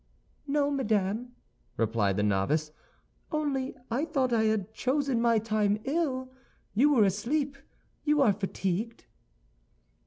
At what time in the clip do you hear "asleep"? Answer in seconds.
7.03-7.55